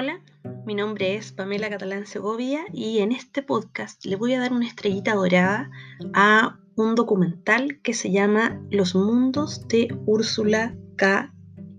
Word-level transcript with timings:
Hola, 0.00 0.18
mi 0.64 0.74
nombre 0.74 1.16
es 1.16 1.30
Pamela 1.30 1.68
Catalán 1.68 2.06
Segovia 2.06 2.60
y 2.72 3.00
en 3.00 3.12
este 3.12 3.42
podcast 3.42 4.02
le 4.06 4.16
voy 4.16 4.32
a 4.32 4.40
dar 4.40 4.50
una 4.50 4.66
estrellita 4.66 5.12
dorada 5.12 5.70
a 6.14 6.58
un 6.74 6.94
documental 6.94 7.82
que 7.82 7.92
se 7.92 8.10
llama 8.10 8.58
Los 8.70 8.94
mundos 8.94 9.68
de 9.68 9.94
Úrsula 10.06 10.74
K. 10.96 11.34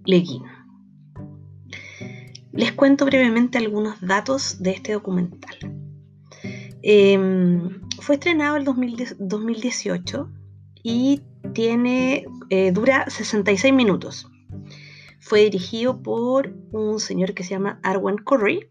Le 0.05 0.19
Guin. 0.19 0.43
Les 2.53 2.71
cuento 2.73 3.05
brevemente 3.05 3.57
algunos 3.57 3.99
datos 4.01 4.61
de 4.61 4.69
este 4.69 4.93
documental. 4.93 5.55
Em, 6.83 7.81
fue 8.01 8.17
estrenado 8.17 8.55
en 8.55 8.65
2018 8.65 10.29
y 10.83 11.23
tiene, 11.55 12.25
eh, 12.51 12.71
dura 12.71 13.09
66 13.09 13.73
minutos. 13.73 14.31
Fue 15.21 15.41
dirigido 15.41 16.01
por 16.01 16.53
un 16.71 16.99
señor 16.99 17.33
que 17.33 17.43
se 17.43 17.51
llama 17.51 17.79
Arwen 17.83 18.17
Curry 18.17 18.69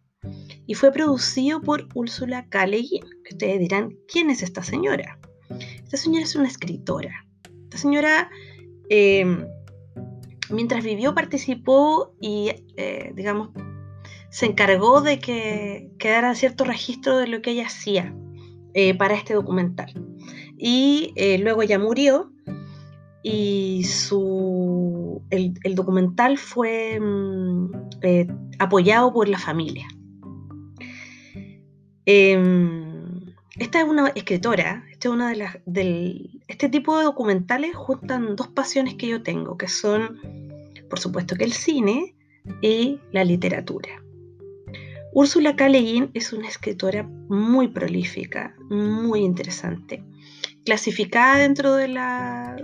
y 0.67 0.75
fue 0.75 0.93
producido 0.93 1.63
por 1.63 1.89
Úrsula 1.95 2.47
K. 2.49 2.67
que 2.67 3.01
ustedes 3.31 3.61
dirán, 3.61 3.97
¿quién 4.07 4.31
es 4.31 4.43
esta 4.43 4.63
señora? 4.63 5.19
Esta 5.83 5.97
señora 5.97 6.25
es 6.25 6.35
una 6.35 6.49
escritora. 6.49 7.27
Esta 7.65 7.79
señora, 7.79 8.31
em, 8.89 9.47
mientras 10.51 10.85
vivió, 10.85 11.15
participó 11.15 12.15
y, 12.21 12.53
eh, 12.77 13.13
digamos, 13.15 13.51
se 14.31 14.47
encargó 14.47 15.01
de 15.01 15.19
que 15.19 15.91
quedara 15.99 16.35
cierto 16.35 16.65
registro 16.65 17.17
de 17.17 17.29
lo 17.29 17.43
que 17.43 17.53
ella 17.53 17.67
hacía 17.67 18.15
eh, 18.75 18.95
para 18.95 19.15
este 19.15 19.35
documental. 19.35 19.93
Y 20.59 21.13
eh, 21.17 21.39
luego 21.39 21.63
ella 21.63 21.79
murió 21.79 22.33
y 23.23 23.85
su, 23.85 25.23
el, 25.31 25.75
documental 25.75 26.39
fue 26.39 26.99
mm, 26.99 27.73
eh, 28.03 28.27
apoyado 28.59 29.13
por 29.13 29.29
la 29.29 29.39
familia. 29.39 29.87
Em, 32.07 33.35
esta 33.59 33.81
es 33.81 33.87
una 33.87 34.09
escritora, 34.09 34.85
esta 34.91 35.09
es 35.09 35.15
una 35.15 35.29
de 35.31 35.37
las, 35.37 35.59
del, 35.67 36.43
este 36.49 36.69
tipo 36.69 36.99
de 36.99 37.05
documentales 37.05 37.77
juntan 37.77 38.37
dos 38.37 38.49
pasiones 38.49 38.95
que 38.95 39.09
yo 39.09 39.23
tengo, 39.23 39.59
que 39.59 39.69
son, 39.69 40.19
por 40.89 40.99
supuesto, 40.99 41.37
que 41.37 41.45
el 41.45 41.53
cine 41.53 42.15
y 42.63 43.01
la 43.13 43.25
literatura. 43.25 44.03
Úrsula 45.13 45.57
K. 45.57 45.67
es 46.15 46.33
una 46.33 46.49
escritora 46.49 47.03
muy 47.29 47.69
prolífica, 47.69 48.55
muy 48.71 49.21
interesante 49.21 50.05
clasificada 50.65 51.39
dentro 51.39 51.75
de 51.75 51.89
la 51.89 52.57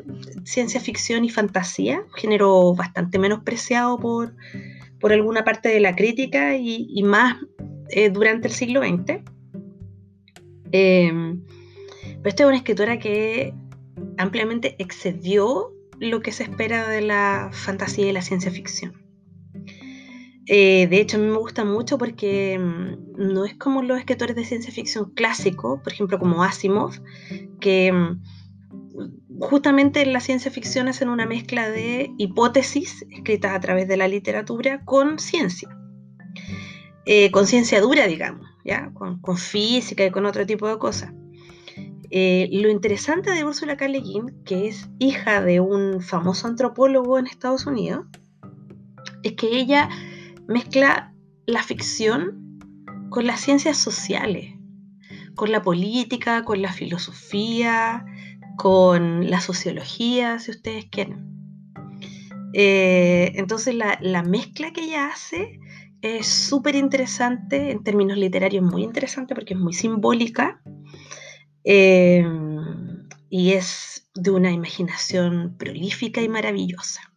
ciencia 0.44 0.80
ficción 0.80 1.24
y 1.24 1.30
fantasía, 1.30 2.02
género 2.14 2.74
bastante 2.74 3.18
menospreciado 3.18 3.98
por, 3.98 4.34
por 5.00 5.12
alguna 5.12 5.44
parte 5.44 5.68
de 5.68 5.80
la 5.80 5.96
crítica 5.96 6.56
y, 6.56 7.02
más 7.02 7.36
eh, 7.90 8.10
durante 8.10 8.48
el 8.48 8.54
siglo 8.54 8.80
XX. 8.82 9.22
Em, 10.72 11.42
pero 12.02 12.28
esta 12.28 12.42
es 12.42 12.48
una 12.48 12.56
escritora 12.56 12.98
que 12.98 13.54
ampliamente 14.18 14.76
excedió 14.78 15.72
lo 15.98 16.20
que 16.20 16.32
se 16.32 16.42
espera 16.42 16.88
de 16.88 17.00
la 17.00 17.50
fantasía 17.52 18.08
y 18.08 18.12
la 18.12 18.22
ciencia 18.22 18.50
ficción. 18.50 19.05
Eh, 20.48 20.86
de 20.88 21.00
hecho, 21.00 21.16
a 21.16 21.20
mí 21.20 21.26
me 21.26 21.38
gusta 21.38 21.64
mucho 21.64 21.98
porque 21.98 22.58
mm, 22.58 23.34
no 23.34 23.44
es 23.44 23.54
como 23.54 23.82
los 23.82 23.98
escritores 23.98 24.36
de 24.36 24.44
ciencia 24.44 24.72
ficción 24.72 25.10
clásicos, 25.10 25.80
por 25.82 25.92
ejemplo, 25.92 26.18
como 26.18 26.44
Asimov, 26.44 27.00
que 27.60 27.92
mm, 27.92 28.22
justamente 29.40 30.02
en 30.02 30.12
la 30.12 30.20
ciencia 30.20 30.50
ficción 30.50 30.88
hacen 30.88 31.08
una 31.08 31.26
mezcla 31.26 31.68
de 31.68 32.12
hipótesis 32.16 33.04
escritas 33.10 33.54
a 33.54 33.60
través 33.60 33.88
de 33.88 33.96
la 33.96 34.06
literatura 34.06 34.84
con 34.84 35.18
ciencia. 35.18 35.68
Eh, 37.06 37.30
con 37.30 37.46
ciencia 37.46 37.80
dura, 37.80 38.06
digamos, 38.06 38.48
¿ya? 38.64 38.90
Con, 38.92 39.20
física 39.36 40.04
y 40.04 40.10
con 40.10 40.26
otro 40.26 40.46
tipo 40.46 40.68
de 40.68 40.78
cosas. 40.78 41.12
Eh, 42.10 42.48
lo 42.52 42.68
interesante 42.68 43.30
de 43.30 43.44
Ursula 43.44 43.76
K. 43.76 43.88
Le 43.88 44.00
Guin, 44.00 44.42
que 44.44 44.68
es 44.68 44.88
hija 44.98 45.42
de 45.42 45.58
un 45.60 46.00
famoso 46.00 46.46
antropólogo 46.46 47.18
en 47.18 47.26
Estados 47.26 47.66
Unidos, 47.66 48.06
es 49.22 49.32
que 49.32 49.48
ella 49.48 49.88
mezcla 50.48 51.14
la 51.46 51.62
ficción 51.62 52.58
con 53.10 53.26
las 53.26 53.40
ciencias 53.40 53.76
sociales, 53.76 54.54
con 55.34 55.52
la 55.52 55.62
política, 55.62 56.44
con 56.44 56.62
la 56.62 56.72
filosofía, 56.72 58.04
con 58.56 59.30
la 59.30 59.40
sociología, 59.40 60.38
si 60.38 60.50
ustedes 60.50 60.86
quieren. 60.86 61.26
Eh, 62.52 63.32
entonces 63.34 63.74
la, 63.74 64.22
mezcla 64.22 64.72
que 64.72 64.84
ella 64.84 65.08
hace 65.08 65.60
es 66.00 66.26
súper 66.26 66.74
interesante, 66.74 67.70
en 67.70 67.82
términos 67.82 68.16
literarios 68.16 68.64
muy 68.64 68.82
interesante 68.82 69.34
porque 69.34 69.54
es 69.54 69.60
muy 69.60 69.72
simbólica 69.72 70.60
eh, 71.64 72.24
y 73.28 73.52
es 73.52 74.08
de 74.14 74.30
una 74.30 74.50
imaginación 74.52 75.56
prolífica 75.58 76.22
y 76.22 76.28
maravillosa. 76.28 77.12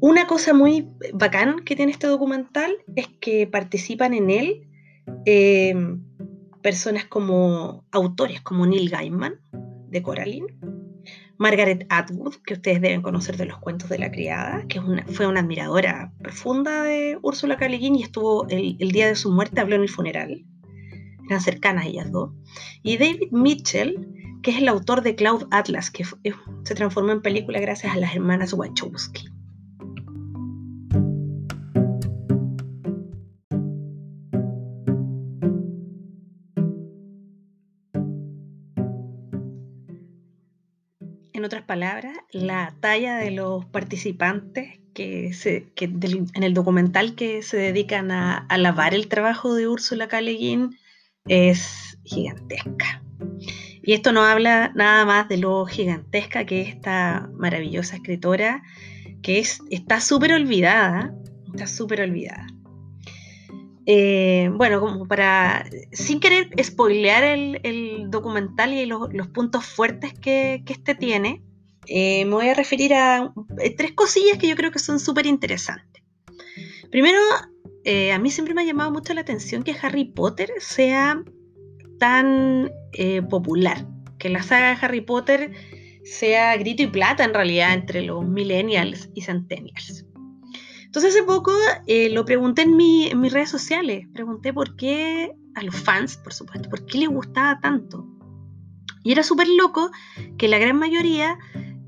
Una 0.00 0.26
cosa 0.26 0.52
muy 0.52 0.88
bacán 1.14 1.64
que 1.64 1.74
tiene 1.74 1.92
este 1.92 2.06
documental 2.06 2.76
es 2.94 3.08
que 3.20 3.46
participan 3.46 4.12
en 4.12 4.30
él 4.30 4.68
em, 5.24 6.02
personas 6.62 7.06
como 7.06 7.84
autores 7.92 8.40
como 8.42 8.66
Neil 8.66 8.90
Gaiman 8.90 9.40
de 9.88 10.02
Coraline, 10.02 10.54
Margaret 11.38 11.86
Atwood, 11.88 12.36
que 12.44 12.54
ustedes 12.54 12.80
deben 12.80 13.02
conocer 13.02 13.36
de 13.36 13.46
los 13.46 13.58
cuentos 13.58 13.88
de 13.88 13.98
la 13.98 14.10
criada, 14.10 14.66
que 14.68 14.80
fue 14.80 15.26
una 15.26 15.40
admiradora 15.40 16.12
profunda 16.18 16.82
de 16.82 17.18
Úrsula 17.22 17.56
K. 17.56 17.68
y 17.68 18.02
estuvo 18.02 18.46
el, 18.48 18.76
día 18.78 19.06
de 19.06 19.16
su 19.16 19.32
muerte, 19.32 19.60
habló 19.60 19.76
en 19.76 19.82
el 19.82 19.88
funeral. 19.88 20.44
Eran 21.28 21.40
cercanas 21.40 21.86
ellas 21.86 22.10
dos. 22.12 22.32
Y 22.82 22.98
David 22.98 23.30
Mitchell, 23.32 24.08
que 24.42 24.50
es 24.50 24.58
el 24.58 24.68
autor 24.68 25.02
de 25.02 25.14
Cloud 25.14 25.44
Atlas, 25.50 25.90
que 25.90 26.04
se 26.04 26.74
transformó 26.74 27.12
en 27.12 27.22
película 27.22 27.60
gracias 27.60 27.94
a 27.94 27.98
las 27.98 28.14
hermanas 28.14 28.52
Wachowski. 28.52 29.35
Otras 41.46 41.62
palabras, 41.62 42.16
la 42.32 42.74
talla 42.80 43.16
de 43.16 43.30
los 43.30 43.64
participantes 43.66 44.80
que, 44.94 45.32
se, 45.34 45.66
en 45.76 46.42
el 46.42 46.54
documental 46.54 47.14
que 47.14 47.42
se 47.42 47.56
dedican 47.56 48.10
a, 48.10 48.38
alabar 48.48 48.94
el 48.94 49.08
trabajo 49.08 49.54
de 49.54 49.68
Úrsula 49.68 50.08
K. 50.08 50.20
es 51.28 51.98
gigantesca. 52.04 53.02
Y 53.82 53.92
esto 53.92 54.12
no 54.12 54.24
habla 54.24 54.72
nada 54.74 55.04
más 55.04 55.28
de 55.28 55.38
lo 55.38 55.64
gigantesca 55.66 56.44
que 56.44 56.62
es 56.62 56.68
esta 56.68 57.30
maravillosa 57.34 57.96
escritora, 57.96 58.62
que 59.22 59.38
es, 59.38 59.60
está 59.70 60.00
súper 60.00 60.32
olvidada, 60.32 61.14
está 61.52 61.66
súper 61.66 62.00
olvidada. 62.00 62.46
Eh, 63.88 64.50
bueno, 64.52 64.80
como 64.80 65.06
para, 65.06 65.64
sin 65.92 66.18
querer 66.18 66.50
spoilear 66.60 67.22
el, 67.22 68.10
documental 68.10 68.72
y 68.72 68.84
los, 68.84 69.28
puntos 69.28 69.64
fuertes 69.64 70.12
que, 70.12 70.64
este 70.66 70.96
tiene, 70.96 71.44
eh, 71.86 72.24
me 72.24 72.32
voy 72.32 72.48
a 72.48 72.54
referir 72.54 72.94
a 72.94 73.32
eh, 73.60 73.76
tres 73.76 73.92
cosillas 73.92 74.38
que 74.38 74.48
yo 74.48 74.56
creo 74.56 74.72
que 74.72 74.80
son 74.80 74.98
súper 74.98 75.26
interesantes. 75.26 76.02
Primero, 76.90 77.20
a 78.12 78.18
mí 78.18 78.30
siempre 78.32 78.52
me 78.52 78.62
ha 78.62 78.64
llamado 78.64 78.90
mucho 78.90 79.14
la 79.14 79.20
atención 79.20 79.62
que 79.62 79.76
Harry 79.80 80.06
Potter 80.06 80.50
sea 80.58 81.22
tan 82.00 82.72
popular, 83.30 83.86
que 84.18 84.28
la 84.28 84.42
saga 84.42 84.70
de 84.70 84.78
Harry 84.84 85.00
Potter 85.02 85.52
sea 86.04 86.56
grito 86.56 86.82
y 86.82 86.88
plata 86.88 87.22
en 87.22 87.34
realidad 87.34 87.74
entre 87.74 88.02
los 88.02 88.26
millennials 88.26 89.08
y 89.14 89.22
centennials. 89.22 90.04
Entonces 90.96 91.14
hace 91.14 91.26
poco 91.26 91.52
eh, 91.86 92.08
lo 92.08 92.24
pregunté 92.24 92.62
en, 92.62 92.74
mis 92.74 93.30
redes 93.30 93.50
sociales, 93.50 94.06
pregunté 94.14 94.54
por 94.54 94.76
qué, 94.76 95.36
a 95.54 95.62
los 95.62 95.76
fans, 95.76 96.16
por 96.16 96.32
supuesto, 96.32 96.70
por 96.70 96.86
qué 96.86 96.96
les 96.96 97.10
gustaba 97.10 97.60
tanto. 97.60 98.06
Y 99.04 99.12
era 99.12 99.22
súper 99.22 99.46
loco 99.46 99.90
que 100.38 100.48
la 100.48 100.56
gran 100.56 100.78
mayoría 100.78 101.36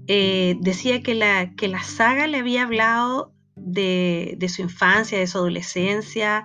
eh, 0.09 0.59
decía 0.61 1.03
que 1.03 1.15
la, 1.15 1.55
que 1.55 1.69
la 1.69 1.83
saga 1.83 2.27
le 2.27 2.37
había 2.37 2.65
hablado 2.65 3.33
de, 3.57 4.37
su 4.55 4.61
infancia, 4.61 5.19
de 5.19 5.27
su 5.27 5.39
adolescencia 5.39 6.45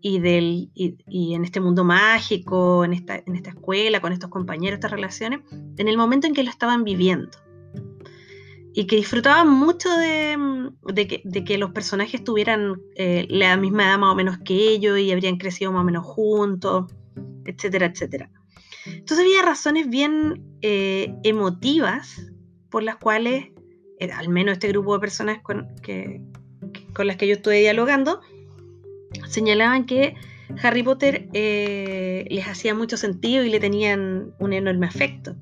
y, 0.00 0.20
del, 0.20 0.70
y, 0.72 1.34
en 1.34 1.44
este 1.44 1.58
mundo 1.58 1.82
mágico, 1.82 2.84
en 2.84 2.92
esta, 2.92 3.24
en 3.26 3.34
esta 3.34 3.50
escuela, 3.50 4.00
con 4.00 4.12
estos 4.12 4.30
compañeros, 4.30 4.76
estas 4.76 4.92
relaciones, 4.92 5.40
en 5.50 5.88
el 5.88 5.96
momento 5.96 6.28
en 6.28 6.34
que 6.34 6.44
lo 6.44 6.50
estaban 6.50 6.84
viviendo 6.84 7.43
y 8.76 8.86
que 8.88 8.96
disfrutaban 8.96 9.48
mucho 9.48 9.88
de, 9.96 11.44
que, 11.46 11.58
los 11.58 11.70
personajes 11.70 12.24
tuvieran 12.24 12.82
eh, 12.96 13.24
la 13.30 13.56
misma 13.56 13.84
edad 13.84 13.98
más 13.98 14.12
o 14.12 14.16
menos 14.16 14.38
que 14.38 14.54
ellos 14.54 14.98
y 14.98 15.12
habrían 15.12 15.36
crecido 15.36 15.70
más 15.70 15.82
o 15.82 15.84
menos 15.84 16.04
juntos, 16.04 16.92
etcétera, 17.44 17.86
etcétera. 17.86 18.30
Entonces 18.86 19.20
había 19.20 19.42
razones 19.42 19.88
bien 19.88 20.42
eh, 20.60 21.14
emotivas 21.22 22.32
por 22.68 22.82
las 22.82 22.96
cuales, 22.96 23.52
eh, 24.00 24.10
al 24.10 24.28
menos 24.28 24.54
este 24.54 24.68
grupo 24.68 24.94
de 24.94 25.00
personas 25.00 25.40
con, 25.40 25.68
que, 25.80 26.20
con 26.94 27.06
las 27.06 27.16
que 27.16 27.28
yo 27.28 27.34
estuve 27.34 27.60
dialogando, 27.60 28.22
señalaban 29.28 29.86
que 29.86 30.16
Harry 30.60 30.82
Potter 30.82 31.28
les 31.32 32.48
hacía 32.48 32.74
mucho 32.74 32.96
sentido 32.96 33.44
y 33.44 33.50
le 33.50 33.60
tenían 33.60 34.34
un 34.40 34.52
enorme 34.52 34.88
afecto. 34.88 35.36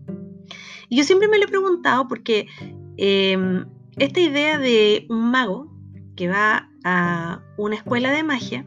Y 0.93 0.99
yo 0.99 1.05
siempre 1.05 1.27
me 1.27 1.39
lo 1.39 1.47
he 1.47 1.49
preguntado 1.49 2.07
porque 2.07 2.49
em, 2.97 3.67
esta 3.97 4.21
idea 4.21 4.59
de 4.59 5.07
un 5.09 5.31
mago 5.31 5.71
que 6.17 6.29
va 6.29 6.71
a 6.85 7.43
una 7.57 7.77
escuela 7.77 8.11
de 8.11 8.23
magia, 8.23 8.67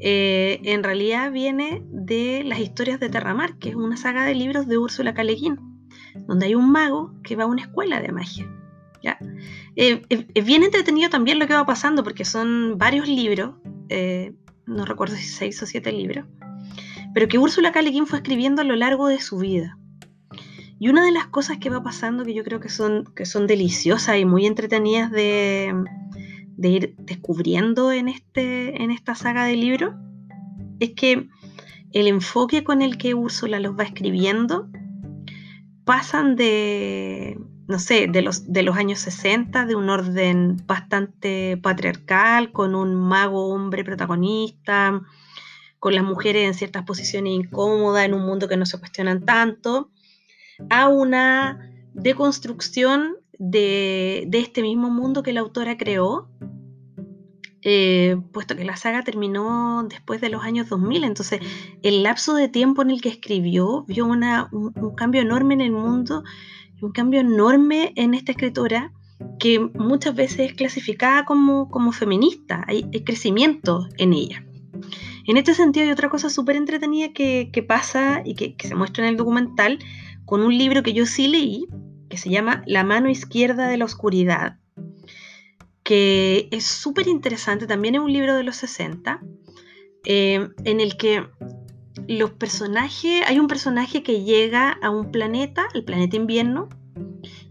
eh, 0.00 0.60
en 0.64 0.82
realidad 0.82 1.32
viene 1.32 1.82
de 1.90 2.42
las 2.44 2.58
historias 2.58 3.00
de 3.00 3.08
Terramar, 3.08 3.58
que 3.58 3.70
es 3.70 3.74
una 3.74 3.96
saga 3.96 4.24
de 4.24 4.34
libros 4.34 4.66
de 4.66 4.78
Úrsula 4.78 5.14
K. 5.14 5.22
donde 6.26 6.46
hay 6.46 6.54
un 6.54 6.70
mago 6.70 7.14
que 7.22 7.36
va 7.36 7.44
a 7.44 7.46
una 7.46 7.62
escuela 7.62 8.00
de 8.00 8.12
magia. 8.12 8.50
¿ya? 9.02 9.18
Eh, 9.76 10.02
es 10.08 10.44
bien 10.44 10.62
entretenido 10.62 11.10
también 11.10 11.38
lo 11.38 11.46
que 11.46 11.54
va 11.54 11.66
pasando, 11.66 12.02
porque 12.02 12.24
son 12.24 12.78
varios 12.78 13.08
libros, 13.08 13.54
no 14.66 14.84
recuerdo 14.84 15.16
si 15.16 15.24
seis 15.24 15.62
o 15.62 15.66
siete 15.66 15.92
libros, 15.92 16.26
pero 17.14 17.28
que 17.28 17.38
Úrsula 17.38 17.72
K. 17.72 17.80
fue 18.06 18.18
escribiendo 18.18 18.62
a 18.62 18.64
lo 18.64 18.76
largo 18.76 19.08
de 19.08 19.20
su 19.20 19.38
vida. 19.38 19.78
Y 20.78 20.88
una 20.88 21.04
de 21.04 21.12
las 21.12 21.26
cosas 21.26 21.58
que 21.58 21.70
va 21.70 21.82
pasando 21.82 22.24
que 22.24 22.34
yo 22.34 22.44
creo 22.44 22.60
que 22.60 22.68
son, 22.68 23.04
que 23.14 23.26
son 23.26 23.46
deliciosas 23.46 24.18
y 24.18 24.24
muy 24.24 24.46
entretenidas 24.46 25.10
de, 25.10 25.74
ir 26.58 26.94
descubriendo 26.98 27.92
en, 27.92 28.08
este, 28.08 28.82
en 28.82 28.90
esta 28.90 29.14
saga 29.14 29.44
de 29.44 29.56
libros 29.56 29.94
es 30.80 30.90
que 30.90 31.28
el 31.92 32.08
enfoque 32.08 32.64
con 32.64 32.82
el 32.82 32.98
que 32.98 33.14
Úrsula 33.14 33.60
los 33.60 33.78
va 33.78 33.84
escribiendo 33.84 34.68
pasan 35.84 36.34
de, 36.34 37.38
no 37.68 37.78
sé, 37.78 38.08
de 38.08 38.22
los, 38.22 38.52
de 38.52 38.62
los 38.62 38.76
años 38.76 38.98
60, 39.00 39.66
de 39.66 39.74
un 39.74 39.88
orden 39.88 40.56
bastante 40.66 41.56
patriarcal, 41.56 42.52
con 42.52 42.74
un 42.74 42.94
mago 42.94 43.48
hombre 43.48 43.84
protagonista, 43.84 45.02
con 45.78 45.94
las 45.94 46.04
mujeres 46.04 46.46
en 46.46 46.54
ciertas 46.54 46.84
posiciones 46.84 47.32
incómodas, 47.32 48.04
en 48.04 48.14
un 48.14 48.24
mundo 48.24 48.48
que 48.48 48.56
no 48.56 48.66
se 48.66 48.78
cuestionan 48.78 49.24
tanto, 49.24 49.90
a 50.70 50.88
una 50.88 51.70
deconstrucción 51.94 53.16
de, 53.38 54.28
este 54.32 54.62
mismo 54.62 54.90
mundo 54.90 55.22
que 55.22 55.32
la 55.32 55.40
autora 55.40 55.76
creó, 55.76 56.28
eh, 57.62 58.16
puesto 58.32 58.56
que 58.56 58.64
la 58.64 58.76
saga 58.76 59.02
terminó 59.02 59.86
después 59.88 60.20
de 60.20 60.28
los 60.28 60.42
años 60.42 60.68
2000, 60.68 61.04
entonces 61.04 61.40
el 61.82 62.02
lapso 62.02 62.34
de 62.34 62.48
tiempo 62.48 62.82
en 62.82 62.90
el 62.90 63.00
que 63.00 63.08
escribió 63.08 63.84
vio 63.88 64.04
un, 64.04 64.22
un, 64.52 64.94
cambio 64.94 65.22
enorme 65.22 65.54
en 65.54 65.62
el 65.62 65.72
mundo 65.72 66.24
un 66.84 66.92
cambio 66.92 67.20
enorme 67.20 67.92
en 67.96 68.14
esta 68.14 68.32
escritora 68.32 68.92
que 69.38 69.58
muchas 69.58 70.14
veces 70.14 70.50
es 70.50 70.54
clasificada 70.54 71.24
como, 71.24 71.70
como 71.70 71.92
feminista, 71.92 72.64
hay, 72.66 72.82
crecimiento 73.04 73.88
en 73.96 74.12
ella. 74.12 74.44
En 75.26 75.36
este 75.36 75.54
sentido 75.54 75.86
hay 75.86 75.92
otra 75.92 76.10
cosa 76.10 76.28
súper 76.28 76.56
entretenida 76.56 77.12
que, 77.12 77.64
pasa 77.66 78.22
y 78.24 78.34
que, 78.34 78.54
se 78.58 78.74
muestra 78.74 79.04
en 79.04 79.10
el 79.10 79.16
documental 79.16 79.78
con 80.24 80.42
un 80.42 80.56
libro 80.56 80.82
que 80.82 80.92
yo 80.92 81.06
sí 81.06 81.28
leí, 81.28 81.66
que 82.08 82.16
se 82.16 82.30
llama 82.30 82.62
La 82.66 82.84
mano 82.84 83.08
izquierda 83.08 83.68
de 83.68 83.76
la 83.76 83.84
oscuridad, 83.84 84.58
que 85.82 86.48
es 86.50 86.64
súper 86.64 87.08
interesante, 87.08 87.66
también 87.66 87.94
es 87.94 88.00
un 88.00 88.12
libro 88.12 88.34
de 88.34 88.42
los 88.42 88.56
60, 88.56 89.20
eh, 90.06 90.48
en 90.64 90.80
el 90.80 90.96
que 90.96 91.26
los 92.08 92.32
personajes, 92.32 93.22
hay 93.26 93.38
un 93.38 93.46
personaje 93.46 94.02
que 94.02 94.22
llega 94.22 94.72
a 94.82 94.90
un 94.90 95.10
planeta, 95.10 95.66
el 95.74 95.84
planeta 95.84 96.16
invierno, 96.16 96.68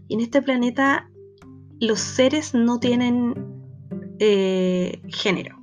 y 0.08 0.14
en 0.14 0.20
este 0.20 0.42
planeta 0.42 1.10
los 1.80 2.00
seres 2.00 2.54
no 2.54 2.78
tienen 2.78 3.34
eh, 4.18 5.00
género. 5.08 5.58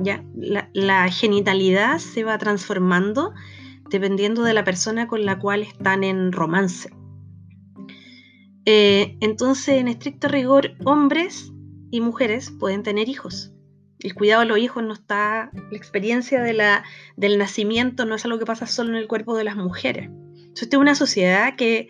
¿ya? 0.00 0.24
La, 0.34 1.08
genitalidad 1.08 1.98
se 1.98 2.24
va 2.24 2.38
transformando 2.38 3.32
dependiendo 3.90 4.42
de 4.42 4.54
la 4.54 4.64
persona 4.64 5.06
con 5.06 5.24
la 5.24 5.38
cual 5.38 5.62
están 5.62 6.04
en 6.04 6.32
romance. 6.32 6.90
Eh, 8.64 9.16
entonces, 9.20 9.80
en 9.80 9.88
estricto 9.88 10.28
rigor, 10.28 10.72
hombres 10.84 11.52
y 11.90 12.00
mujeres 12.00 12.50
pueden 12.58 12.82
tener 12.82 13.08
hijos 13.08 13.52
el 14.02 14.14
cuidado 14.14 14.42
de 14.42 14.48
los 14.48 14.58
hijos 14.58 14.82
no 14.82 14.94
está, 14.94 15.50
la 15.52 15.76
experiencia 15.76 16.42
de 16.42 16.52
la, 16.52 16.84
del 17.16 17.38
nacimiento 17.38 18.06
no 18.06 18.14
es 18.14 18.24
algo 18.24 18.38
que 18.38 18.46
pasa 18.46 18.66
solo 18.66 18.90
en 18.90 18.96
el 18.96 19.08
cuerpo 19.08 19.36
de 19.36 19.44
las 19.44 19.56
mujeres. 19.56 20.06
Entonces, 20.06 20.62
esta 20.62 20.76
es 20.76 20.80
una 20.80 20.94
sociedad 20.94 21.56
que 21.56 21.88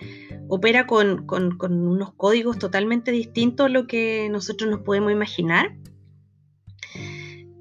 opera 0.48 0.86
con, 0.86 1.26
unos 1.30 2.12
códigos 2.14 2.58
totalmente 2.58 3.12
distintos 3.12 3.66
a 3.66 3.68
lo 3.68 3.86
que 3.86 4.28
nosotros 4.30 4.70
nos 4.70 4.80
podemos 4.80 5.12
imaginar. 5.12 5.76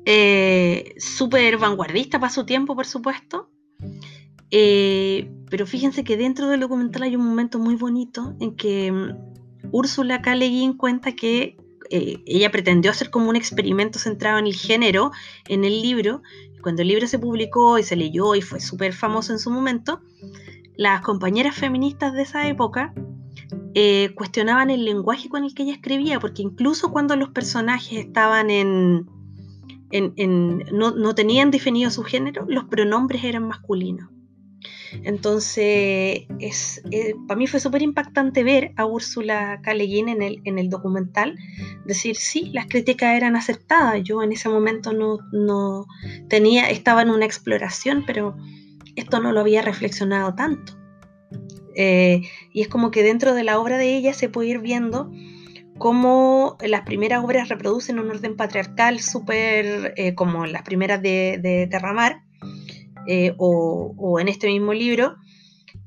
Eh, 0.05 0.95
súper 0.97 1.57
vanguardista 1.57 2.19
para 2.19 2.33
su 2.33 2.45
tiempo, 2.45 2.75
por 2.75 2.87
supuesto. 2.87 3.51
Eh, 4.51 5.31
pero 5.49 5.65
fíjense 5.65 6.03
que 6.03 6.17
dentro 6.17 6.47
del 6.47 6.59
documental 6.59 7.03
hay 7.03 7.15
un 7.15 7.25
momento 7.25 7.59
muy 7.59 7.75
bonito 7.75 8.35
en 8.39 8.55
que 8.55 8.91
mm, 8.91 9.69
Úrsula 9.71 10.21
K. 10.21 10.35
cuenta 10.77 11.11
que 11.13 11.57
eh, 11.91 12.21
ella 12.25 12.51
pretendió 12.51 12.91
hacer 12.91 13.09
como 13.09 13.29
un 13.29 13.35
experimento 13.35 13.99
centrado 13.99 14.37
en 14.37 14.47
el 14.47 14.55
género 14.55 15.11
en 15.47 15.63
el 15.65 15.81
libro. 15.81 16.21
Cuando 16.61 16.81
el 16.81 16.89
libro 16.89 17.07
se 17.07 17.19
publicó 17.19 17.79
y 17.79 17.83
se 17.83 17.95
leyó 17.95 18.35
y 18.35 18.41
fue 18.41 18.59
súper 18.59 18.93
famoso 18.93 19.33
en 19.33 19.39
su 19.39 19.49
momento, 19.49 20.01
las 20.75 21.01
compañeras 21.01 21.55
feministas 21.55 22.13
de 22.13 22.23
esa 22.23 22.47
época 22.47 22.93
eh, 23.75 24.11
cuestionaban 24.15 24.69
el 24.69 24.83
lenguaje 24.83 25.29
con 25.29 25.43
el 25.43 25.53
que 25.53 25.63
ella 25.63 25.73
escribía, 25.73 26.19
porque 26.19 26.41
incluso 26.41 26.91
cuando 26.91 27.15
los 27.15 27.29
personajes 27.29 27.99
estaban 27.99 28.49
en, 28.49 29.07
no, 30.71 31.15
tenían 31.15 31.51
definido 31.51 31.89
su 31.91 32.03
género, 32.03 32.45
los 32.47 32.65
pronombres 32.65 33.23
eran 33.23 33.47
masculinos. 33.47 34.09
Entonces, 35.03 36.25
es, 36.39 36.81
eh, 36.91 37.15
para 37.27 37.37
mí 37.37 37.47
fue 37.47 37.59
súper 37.59 37.81
impactante 37.81 38.43
ver 38.43 38.71
a 38.75 38.85
Úrsula 38.85 39.59
K. 39.63 39.71
el, 39.71 40.41
en 40.43 40.59
el 40.59 40.69
documental 40.69 41.37
decir, 41.85 42.15
sí, 42.15 42.49
las 42.53 42.67
críticas 42.67 43.15
eran 43.15 43.35
aceptadas. 43.35 44.01
Yo 44.03 44.23
en 44.23 44.31
ese 44.31 44.49
momento 44.49 44.93
no, 44.93 45.19
no 45.31 45.85
tenía, 46.27 46.69
estaba 46.69 47.01
en 47.01 47.09
una 47.09 47.25
exploración, 47.25 48.03
pero 48.05 48.35
esto 48.95 49.19
no 49.19 49.31
lo 49.31 49.41
había 49.41 49.61
reflexionado 49.61 50.33
tanto. 50.35 50.77
Eh, 51.75 52.21
y 52.51 52.61
es 52.61 52.67
como 52.67 52.91
que 52.91 53.03
dentro 53.03 53.33
de 53.33 53.43
la 53.43 53.59
obra 53.59 53.77
de 53.77 53.95
ella 53.95 54.13
se 54.13 54.29
puede 54.29 54.49
ir 54.49 54.59
viendo 54.59 55.11
cómo 55.77 56.57
las 56.61 56.81
primeras 56.81 57.23
obras 57.23 57.47
reproducen 57.47 57.99
un 57.99 58.09
orden 58.09 58.35
patriarcal 58.35 58.99
súper 58.99 59.93
eh, 59.95 60.13
como 60.13 60.45
las 60.45 60.63
primeras 60.63 61.01
de, 61.01 61.39
de 61.41 61.67
Terramar, 61.67 62.23
eh, 63.11 63.33
o, 63.39 64.19
en 64.19 64.27
este 64.27 64.45
mismo 64.45 64.71
libro, 64.71 65.15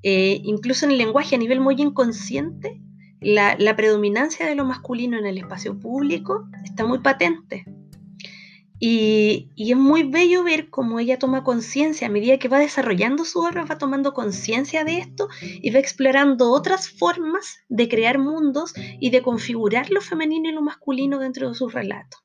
eh, 0.03 0.41
incluso 0.43 0.87
en 0.87 0.91
el 0.91 0.99
lenguaje 0.99 1.37
a 1.37 1.39
nivel 1.39 1.61
muy 1.61 1.77
inconsciente, 1.79 2.81
la, 3.21 3.77
predominancia 3.77 4.45
de 4.45 4.57
lo 4.57 4.65
masculino 4.65 5.17
en 5.17 5.27
el 5.27 5.39
espacio 5.39 5.79
público 5.79 6.49
está 6.65 6.85
muy 6.85 6.99
patente. 6.99 7.65
Y, 8.81 9.51
es 9.57 9.77
muy 9.77 10.03
bello 10.03 10.43
ver 10.43 10.69
cómo 10.69 10.99
ella 10.99 11.17
toma 11.17 11.45
conciencia, 11.45 12.09
a 12.09 12.11
medida 12.11 12.39
que 12.39 12.49
va 12.49 12.59
desarrollando 12.59 13.25
su 13.25 13.39
obra, 13.39 13.67
va 13.67 13.79
tomando 13.79 14.15
conciencia 14.15 14.83
de 14.83 14.99
esto 14.99 15.29
y 15.41 15.71
va 15.71 15.79
explorando 15.79 16.51
otras 16.51 16.89
formas 16.89 17.61
de 17.69 17.89
crear 17.89 18.19
mundos 18.19 18.75
y 18.99 19.11
de 19.11 19.23
configurar 19.23 19.93
lo 19.93 20.01
femenino 20.01 20.49
y 20.49 20.53
lo 20.53 20.63
masculino 20.63 21.21
dentro 21.21 21.51
de 21.51 21.55
sus 21.55 21.73
relatos. 21.73 22.21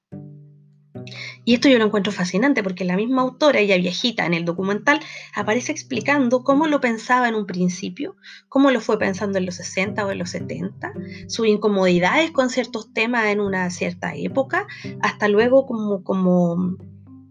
Y 1.48 1.54
esto 1.54 1.70
yo 1.70 1.78
lo 1.78 1.86
encuentro 1.86 2.12
fascinante 2.12 2.62
porque 2.62 2.84
la 2.84 2.98
misma 2.98 3.22
autora, 3.22 3.60
ella 3.60 3.78
viejita 3.78 4.26
en 4.26 4.34
el 4.34 4.44
documental, 4.44 5.00
aparece 5.34 5.72
explicando 5.72 6.44
cómo 6.44 6.68
lo 6.68 6.82
pensaba 6.82 7.30
en 7.30 7.36
un 7.36 7.46
principio, 7.46 8.18
cómo 8.50 8.70
lo 8.70 8.82
fue 8.82 9.00
pensando 9.00 9.38
en 9.38 9.46
los 9.46 9.56
60 9.56 10.06
o 10.06 10.12
en 10.12 10.18
los 10.18 10.32
70, 10.32 10.92
sus 11.30 11.48
incomodidades 11.48 12.32
con 12.32 12.50
ciertos 12.50 12.92
temas 12.92 13.28
en 13.28 13.40
una 13.40 13.70
cierta 13.70 14.14
época, 14.14 14.68
hasta 15.00 15.30
luego 15.30 15.66
como, 15.66 16.04
como 16.04 16.76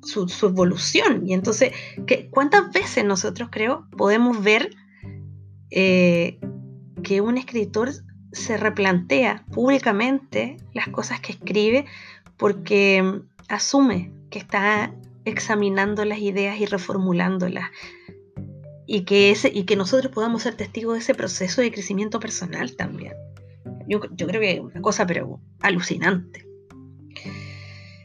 su, 0.02 0.26
evolución. 0.46 1.28
Y 1.28 1.34
entonces, 1.34 1.74
¿cuántas 2.30 2.72
veces 2.72 3.04
nosotros 3.04 3.50
creo 3.52 3.86
podemos 3.98 4.42
ver 4.42 4.70
eh, 5.70 6.40
que 7.02 7.20
un 7.20 7.36
escritor 7.36 7.90
se 8.32 8.56
replantea 8.56 9.44
públicamente 9.52 10.56
las 10.72 10.88
cosas 10.88 11.20
que 11.20 11.32
escribe 11.32 11.84
porque 12.38 13.20
asume 13.48 14.12
que 14.30 14.38
está 14.38 14.94
examinando 15.24 16.04
las 16.04 16.18
ideas 16.18 16.60
y 16.60 16.66
reformulándolas 16.66 17.70
y 18.86 19.04
que, 19.04 19.30
ese, 19.30 19.50
y 19.52 19.64
que 19.64 19.76
nosotros 19.76 20.12
podamos 20.12 20.42
ser 20.42 20.54
testigos 20.54 20.94
de 20.94 21.00
ese 21.00 21.14
proceso 21.14 21.60
de 21.60 21.72
crecimiento 21.72 22.20
personal 22.20 22.76
también. 22.76 23.14
Yo, 23.88 24.00
creo 24.00 24.40
que 24.40 24.52
es 24.52 24.60
una 24.60 24.80
cosa 24.80 25.06
pero 25.06 25.40
alucinante. 25.60 26.46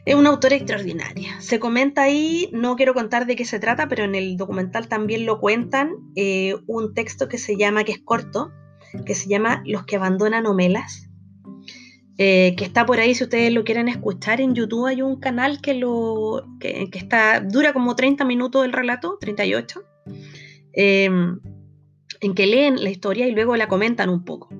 Es 0.04 0.16
una 0.16 0.30
autora 0.30 0.56
extraordinaria. 0.56 1.40
Se 1.40 1.60
comenta 1.60 2.02
ahí, 2.02 2.50
no 2.52 2.74
quiero 2.74 2.92
contar 2.92 3.26
de 3.26 3.36
qué 3.36 3.44
se 3.44 3.60
trata, 3.60 3.88
pero 3.88 4.02
en 4.02 4.16
el 4.16 4.36
documental 4.36 4.88
también 4.88 5.26
lo 5.26 5.38
cuentan, 5.38 5.92
eh, 6.16 6.56
un 6.66 6.92
texto 6.92 7.28
que 7.28 7.38
se 7.38 7.56
llama, 7.56 7.84
que 7.84 7.92
es 7.92 8.00
corto, 8.00 8.50
que 9.06 9.14
se 9.14 9.28
llama 9.28 9.62
Los 9.64 9.84
que 9.84 9.96
abandonan 9.96 10.46
Omelas, 10.46 11.08
eh, 12.24 12.54
que 12.56 12.64
está 12.64 12.86
por 12.86 13.00
ahí 13.00 13.16
si 13.16 13.24
ustedes 13.24 13.52
lo 13.52 13.64
quieren 13.64 13.88
escuchar 13.88 14.40
en 14.40 14.54
YouTube 14.54 14.86
hay 14.86 15.02
un 15.02 15.18
canal 15.18 15.60
que 15.60 15.74
lo 15.74 16.46
que, 16.60 16.88
está 16.92 17.40
dura 17.40 17.72
como 17.72 17.96
30 17.96 18.24
minutos 18.24 18.64
el 18.64 18.72
relato 18.72 19.18
38 19.20 19.82
em, 20.72 21.40
en 22.20 22.34
que 22.36 22.46
leen 22.46 22.80
la 22.84 22.90
historia 22.90 23.26
y 23.26 23.32
luego 23.32 23.56
la 23.56 23.66
comentan 23.66 24.08
un 24.08 24.24
poco. 24.24 24.50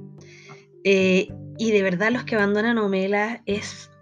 Eh, 0.83 1.29
y 1.57 1.71
de 1.71 1.83
verdad 1.85 2.11
los 2.11 2.25
que 2.25 2.35
abandonan 2.35 2.79
Omela 2.79 3.45
es 3.47 3.93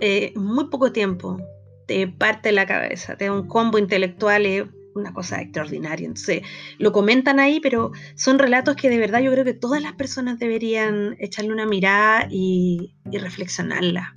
eh, 0.00 0.34
muy 0.36 0.66
poco 0.66 0.92
tiempo 0.92 1.38
te 1.86 2.06
parte 2.06 2.52
la 2.52 2.66
cabeza 2.66 3.16
te 3.16 3.24
da 3.24 3.32
un 3.32 3.46
combo 3.46 3.78
intelectual 3.78 4.44
una 4.94 5.12
cosa 5.12 5.40
extraordinaria. 5.40 6.06
Entonces, 6.06 6.42
lo 6.78 6.92
comentan 6.92 7.40
ahí, 7.40 7.60
pero 7.60 7.92
son 8.14 8.38
relatos 8.38 8.76
que 8.76 8.90
de 8.90 8.98
verdad 8.98 9.20
yo 9.20 9.32
creo 9.32 9.44
que 9.44 9.54
todas 9.54 9.82
las 9.82 9.94
personas 9.94 10.38
deberían 10.38 11.16
echarle 11.18 11.52
una 11.52 11.66
mirada 11.66 12.28
y, 12.30 12.94
reflexionarla. 13.12 14.14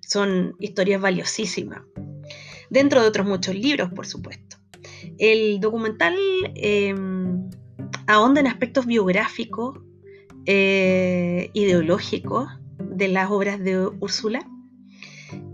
Son 0.00 0.56
historias 0.58 1.00
valiosísimas. 1.00 1.82
Dentro 2.68 3.02
de 3.02 3.08
otros 3.08 3.26
muchos 3.26 3.54
libros, 3.54 3.90
por 3.92 4.06
supuesto. 4.06 4.56
El 5.18 5.60
documental 5.60 6.16
em, 6.54 7.48
ahonda 8.06 8.40
en 8.40 8.46
aspectos 8.46 8.86
biográficos, 8.86 9.78
eh, 10.46 11.50
ideológicos 11.52 12.48
de 12.78 13.08
las 13.08 13.30
obras 13.30 13.62
de 13.62 13.86
Úrsula 14.00 14.46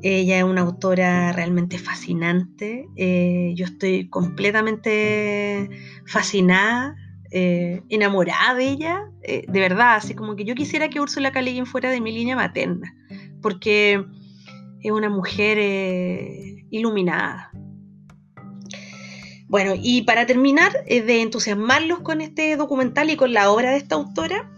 ella 0.02 0.38
es 0.38 0.44
una 0.44 0.62
autora 0.62 1.32
realmente 1.32 1.78
fascinante. 1.78 2.88
Eh, 2.96 3.52
yo 3.56 3.64
estoy 3.64 4.08
completamente 4.08 5.68
fascinada, 6.06 6.94
eh, 7.30 7.82
enamorada 7.88 8.54
de 8.54 8.68
ella, 8.68 9.04
eh, 9.22 9.44
de 9.48 9.60
verdad, 9.60 9.96
así 9.96 10.14
como 10.14 10.36
que 10.36 10.44
yo 10.44 10.54
quisiera 10.54 10.88
que 10.88 11.00
Úrsula 11.00 11.32
K. 11.32 11.42
fuera 11.64 11.90
de 11.90 12.00
mi 12.00 12.12
línea 12.12 12.36
materna, 12.36 12.94
porque 13.42 14.04
es 14.80 14.92
una 14.92 15.10
mujer 15.10 15.58
iluminada. 16.70 17.50
Bueno, 19.48 19.74
y 19.80 20.02
para 20.02 20.26
terminar 20.26 20.72
de 20.84 21.22
entusiasmarlos 21.22 22.00
con 22.00 22.20
este 22.20 22.56
documental 22.56 23.10
y 23.10 23.16
con 23.16 23.32
la 23.32 23.50
obra 23.50 23.70
de 23.70 23.78
esta 23.78 23.94
autora, 23.96 24.50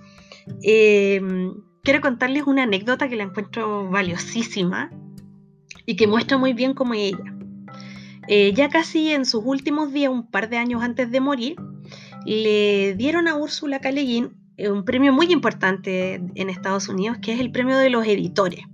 quiero 0.62 2.00
contarles 2.00 2.44
una 2.44 2.64
anécdota 2.64 3.08
que 3.08 3.16
la 3.16 3.24
encuentro 3.24 3.90
valiosísima 3.90 4.90
y 5.88 5.96
que 5.96 6.06
muestra 6.06 6.36
muy 6.36 6.52
bien 6.52 6.74
cómo 6.74 6.92
ella. 6.92 7.34
Eh, 8.28 8.52
ya 8.52 8.68
casi 8.68 9.10
en 9.10 9.24
sus 9.24 9.42
últimos 9.42 9.90
días, 9.90 10.12
un 10.12 10.30
par 10.30 10.50
de 10.50 10.58
años 10.58 10.82
antes 10.82 11.10
de 11.10 11.18
morir, 11.18 11.56
le 12.26 12.94
dieron 12.94 13.26
a 13.26 13.36
Úrsula 13.36 13.80
K. 13.80 13.88
Eh, 13.88 14.70
un 14.70 14.84
premio 14.84 15.14
muy 15.14 15.32
importante 15.32 16.20
en 16.34 16.50
Estados 16.50 16.90
Unidos, 16.90 17.16
que 17.22 17.32
es 17.32 17.40
el 17.40 17.50
premio 17.50 17.78
de 17.78 17.88
los 17.88 18.06
editores. 18.06 18.66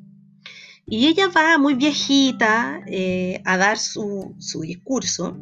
Y 0.86 1.06
ella 1.06 1.28
va 1.28 1.56
muy 1.56 1.74
viejita 1.74 2.80
eh, 2.88 3.40
a 3.44 3.58
dar 3.58 3.78
su, 3.78 4.34
su, 4.40 4.62
discurso. 4.62 5.38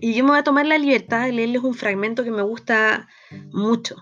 Y 0.00 0.14
yo 0.14 0.24
me 0.24 0.30
voy 0.30 0.40
a 0.40 0.42
tomar 0.42 0.66
la 0.66 0.78
libertad 0.78 1.26
de 1.26 1.32
leerles 1.32 1.62
un 1.62 1.74
fragmento 1.74 2.24
que 2.24 2.32
me 2.32 2.42
gusta 2.42 3.06
mucho 3.52 3.94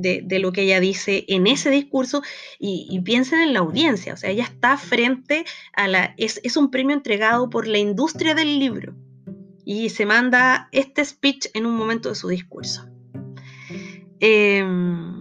de, 0.00 0.38
lo 0.38 0.52
que 0.52 0.62
ella 0.62 0.80
dice 0.80 1.24
en 1.28 1.46
ese 1.46 1.70
discurso 1.70 2.22
y, 2.58 3.00
piensen 3.00 3.40
en 3.40 3.52
la 3.52 3.60
audiencia, 3.60 4.14
o 4.14 4.16
sea, 4.16 4.30
ella 4.30 4.44
está 4.44 4.76
frente 4.76 5.44
a 5.72 5.88
la, 5.88 6.14
es, 6.16 6.56
un 6.56 6.70
premio 6.70 6.96
entregado 6.96 7.50
por 7.50 7.66
la 7.66 7.78
industria 7.78 8.34
del 8.34 8.58
libro 8.58 8.94
y 9.64 9.90
se 9.90 10.06
manda 10.06 10.68
este 10.72 11.04
speech 11.04 11.46
en 11.54 11.66
un 11.66 11.76
momento 11.76 12.08
de 12.08 12.14
su 12.14 12.28
discurso. 12.28 12.86
Em, 14.20 15.19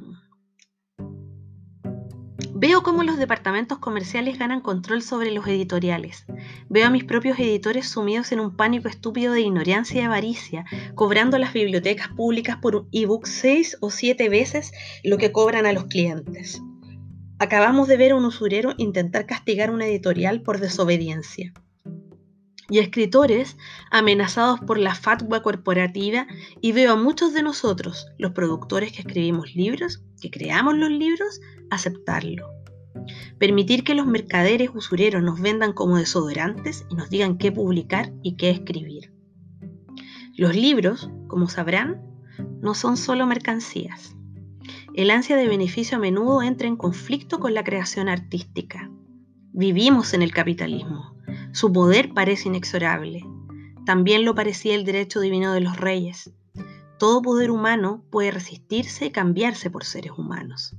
Veo 2.61 2.83
cómo 2.83 3.03
los 3.03 3.17
departamentos 3.17 3.77
comerciales 3.77 4.37
ganan 4.37 4.59
control 4.59 5.01
sobre 5.01 5.31
los 5.31 5.47
editoriales. 5.47 6.25
Veo 6.67 6.87
a 6.87 6.89
mis 6.89 7.05
propios 7.05 7.39
editores 7.39 7.87
sumidos 7.87 8.33
en 8.33 8.41
un 8.41 8.53
pánico 8.53 8.89
estúpido 8.89 9.31
de 9.31 9.39
ignorancia 9.39 10.01
y 10.01 10.03
avaricia, 10.03 10.65
cobrando 10.93 11.37
a 11.37 11.39
las 11.39 11.53
bibliotecas 11.53 12.09
públicas 12.09 12.57
por 12.57 12.85
ebook 12.91 13.27
seis 13.27 13.77
o 13.79 13.91
siete 13.91 14.27
veces 14.27 14.73
lo 15.05 15.17
que 15.17 15.31
cobran 15.31 15.67
a 15.67 15.71
los 15.71 15.85
clientes. 15.85 16.61
Acabamos 17.37 17.87
de 17.87 17.95
ver 17.95 18.11
a 18.11 18.17
un 18.17 18.25
usurero 18.25 18.73
intentar 18.75 19.25
castigar 19.25 19.71
una 19.71 19.87
editorial 19.87 20.41
por 20.41 20.59
desobediencia 20.59 21.53
y 22.69 22.79
escritores 22.79 23.57
amenazados 23.91 24.59
por 24.59 24.77
la 24.77 24.95
fatwa 24.95 25.41
corporativa 25.41 26.27
y 26.61 26.71
veo 26.71 26.93
a 26.93 26.95
muchos 26.95 27.33
de 27.33 27.43
nosotros, 27.43 28.07
los 28.17 28.31
productores 28.31 28.91
que 28.91 28.99
escribimos 28.99 29.55
libros, 29.55 30.03
que 30.21 30.29
creamos 30.29 30.75
los 30.75 30.89
libros, 30.89 31.41
aceptarlo. 31.69 32.49
Permitir 33.37 33.83
que 33.83 33.95
los 33.95 34.05
mercaderes 34.05 34.69
usureros 34.73 35.23
nos 35.23 35.39
vendan 35.41 35.73
como 35.73 35.97
desodorantes 35.97 36.85
y 36.89 36.95
nos 36.95 37.09
digan 37.09 37.37
qué 37.37 37.51
publicar 37.51 38.11
y 38.21 38.35
qué 38.35 38.49
escribir. 38.49 39.13
Los 40.35 40.55
libros, 40.55 41.09
como 41.27 41.49
sabrán, 41.49 42.01
no 42.61 42.73
son 42.73 42.97
solo 42.97 43.25
mercancías. 43.25 44.15
El 44.93 45.11
ansia 45.11 45.37
de 45.37 45.47
beneficio 45.47 45.97
a 45.97 46.01
menudo 46.01 46.41
entra 46.41 46.67
en 46.67 46.75
conflicto 46.75 47.39
con 47.39 47.53
la 47.53 47.63
creación 47.63 48.09
artística. 48.09 48.89
Vivimos 49.51 50.13
en 50.13 50.21
el 50.21 50.31
capitalismo 50.31 51.18
su 51.59 51.73
poder 51.73 52.13
parece 52.13 52.47
inexorable. 52.47 53.25
También 53.85 54.23
lo 54.23 54.33
parecía 54.33 54.75
el 54.75 54.85
derecho 54.85 55.19
divino 55.19 55.51
de 55.51 55.59
los 55.59 55.75
reyes. 55.75 56.31
Todo 56.97 57.21
poder 57.21 57.51
humano 57.51 58.01
puede 58.09 58.31
resistirse 58.31 59.07
y 59.07 59.11
cambiarse 59.11 59.69
por 59.69 59.83
seres 59.83 60.13
humanos. 60.17 60.77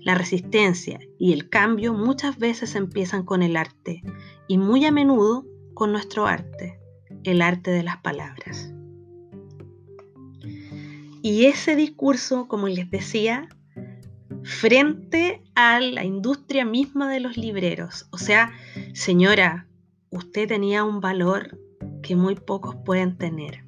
La 0.00 0.16
resistencia 0.16 0.98
y 1.20 1.34
el 1.34 1.48
cambio 1.48 1.94
muchas 1.94 2.36
veces 2.36 2.74
empiezan 2.74 3.24
con 3.24 3.44
el 3.44 3.56
arte 3.56 4.02
y 4.48 4.58
muy 4.58 4.84
a 4.86 4.90
menudo 4.90 5.46
con 5.72 5.92
nuestro 5.92 6.26
arte, 6.26 6.80
el 7.22 7.40
arte 7.40 7.70
de 7.70 7.84
las 7.84 7.98
palabras. 7.98 8.72
Y 11.22 11.44
ese 11.44 11.76
discurso, 11.76 12.48
como 12.48 12.66
les 12.66 12.90
decía, 12.90 13.48
frente 14.42 15.44
a 15.54 15.78
la 15.78 16.02
industria 16.02 16.64
misma 16.64 17.08
de 17.08 17.20
los 17.20 17.36
libreros. 17.36 18.08
O 18.10 18.18
sea, 18.18 18.50
señora, 18.94 19.67
usted 20.10 20.48
tenía 20.48 20.84
un 20.84 21.00
valor 21.00 21.58
que 22.02 22.16
muy 22.16 22.34
pocos 22.34 22.76
pueden 22.84 23.16
tener. 23.18 23.64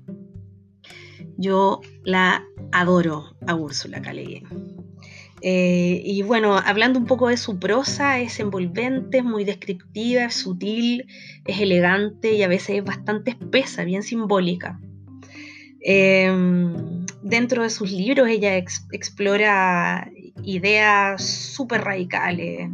Yo 1.36 1.80
la 2.04 2.44
adoro 2.72 3.36
a 3.46 3.54
Úrsula 3.54 4.02
K. 4.02 4.12
Eh, 5.42 6.02
y 6.04 6.22
bueno, 6.22 6.56
hablando 6.56 6.98
un 6.98 7.06
poco 7.06 7.28
de 7.28 7.36
su 7.36 7.58
prosa, 7.58 8.20
es 8.20 8.38
envolvente, 8.40 9.18
es 9.18 9.24
muy 9.24 9.44
descriptiva, 9.44 10.24
es 10.24 10.34
sutil, 10.34 11.06
es 11.46 11.60
elegante 11.60 12.34
y 12.34 12.42
a 12.42 12.48
veces 12.48 12.76
es 12.76 12.84
bastante 12.84 13.30
espesa, 13.30 13.84
bien 13.84 14.02
simbólica. 14.02 14.78
Em, 15.82 17.06
dentro 17.22 17.62
de 17.62 17.70
sus 17.70 17.90
libros 17.90 18.28
ella 18.28 18.54
explora 18.54 20.10
ideas 20.42 21.24
súper 21.24 21.82
radicales, 21.82 22.68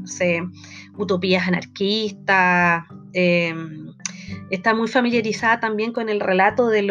utopías 0.98 1.46
anarquistas, 1.46 2.84
em, 3.12 3.94
está 4.50 4.74
muy 4.74 4.88
familiarizada 4.88 5.60
también 5.60 5.92
con 5.92 6.08
el 6.08 6.20
relato 6.20 6.68
de, 6.68 6.82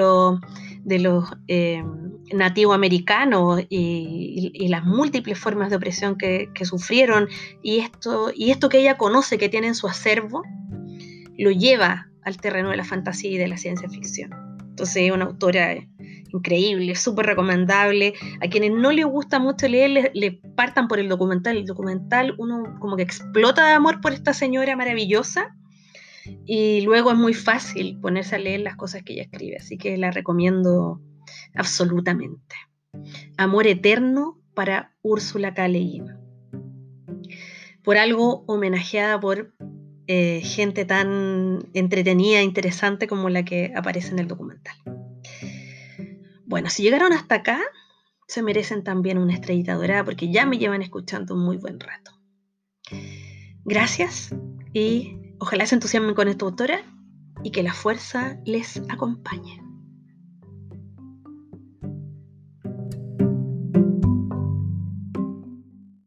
de 0.84 1.00
los 1.00 1.26
em, 1.48 2.06
nativoamericanos 2.34 3.62
y, 3.70 4.68
las 4.68 4.84
múltiples 4.84 5.38
formas 5.38 5.70
de 5.70 5.78
opresión 5.78 6.18
que, 6.18 6.50
sufrieron 6.64 7.28
y 7.62 7.80
esto, 7.80 8.32
y 8.36 8.52
esto 8.52 8.68
que 8.70 8.80
ella 8.80 8.98
conoce 8.98 9.38
que 9.38 9.50
tiene 9.50 9.68
en 9.68 9.76
su 9.76 9.88
acervo, 9.88 10.44
lo 11.38 11.52
lleva 11.52 12.10
al 12.24 12.38
terreno 12.38 12.72
de 12.72 12.78
la 12.78 12.84
fantasía 12.84 13.32
y 13.32 13.38
de 13.38 13.48
la 13.48 13.58
ciencia 13.58 13.88
ficción. 13.90 14.32
Entonces 14.62 15.04
es 15.04 15.12
una 15.12 15.26
autora 15.26 15.76
increíble, 16.38 16.96
súper 16.96 17.26
recomendable. 17.26 18.14
A 18.42 18.48
quienes 18.48 18.72
no 18.72 18.92
les 18.92 19.06
gusta 19.06 19.40
mucho 19.40 19.68
leer, 19.68 20.12
le, 20.14 20.32
partan 20.56 20.88
por 20.88 21.00
el 21.00 21.10
documental. 21.10 21.58
El 21.58 21.66
documental 21.66 22.36
uno 22.38 22.78
como 22.80 22.96
que 22.96 23.04
explota 23.04 23.68
de 23.68 23.74
amor 23.74 24.02
por 24.02 24.14
esta 24.14 24.34
señora 24.34 24.76
maravillosa 24.76 25.56
y 26.46 26.82
luego 26.82 27.12
es 27.12 27.18
muy 27.18 27.34
fácil 27.34 28.00
ponerse 28.02 28.36
a 28.36 28.40
leer 28.40 28.62
las 28.62 28.76
cosas 28.76 29.04
que 29.04 29.14
ella 29.14 29.24
escribe, 29.24 29.58
así 29.58 29.78
que 29.78 29.98
la 29.98 30.12
recomiendo 30.12 31.00
absolutamente. 31.54 32.56
Amor 33.38 33.68
eterno 33.68 34.40
para 34.54 34.96
Úrsula 35.02 35.54
K. 35.54 35.68
Por 37.84 37.98
algo 37.98 38.44
homenajeada 38.48 39.20
por 39.20 39.54
eh, 40.08 40.42
gente 40.44 40.86
tan 40.86 41.68
entretenida 41.74 42.40
e 42.40 42.44
interesante 42.44 43.08
como 43.08 43.30
la 43.30 43.44
que 43.44 43.74
aparece 43.76 44.12
en 44.12 44.20
el 44.20 44.28
documental. 44.28 44.76
Bueno, 46.56 46.70
si 46.70 46.84
llegaron 46.84 47.12
hasta 47.12 47.36
acá, 47.36 47.60
se 48.30 48.42
merecen 48.42 48.86
también 48.86 49.18
una 49.18 49.34
estrellita 49.34 49.74
dorada 49.74 50.06
porque 50.06 50.32
ya 50.32 50.46
me 50.46 50.58
llevan 50.58 50.82
escuchando 50.82 51.34
un 51.34 51.42
muy 51.42 51.58
buen 51.58 51.82
rato. 51.82 52.18
Gracias 53.66 54.34
y 54.72 55.18
ojalá 55.38 55.66
se 55.66 55.76
entusiasmen 55.76 56.16
con 56.16 56.30
esta 56.30 56.46
autora 56.46 56.80
y 57.44 57.52
que 57.52 57.62
la 57.62 57.74
fuerza 57.74 58.40
les 58.46 58.82
acompañe. 58.88 59.65